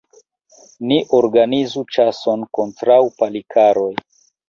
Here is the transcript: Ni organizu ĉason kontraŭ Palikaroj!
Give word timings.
Ni 0.91 0.97
organizu 1.19 1.85
ĉason 1.99 2.49
kontraŭ 2.61 3.01
Palikaroj! 3.23 3.91